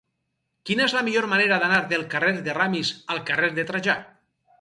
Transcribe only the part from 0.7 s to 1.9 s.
és la millor manera d'anar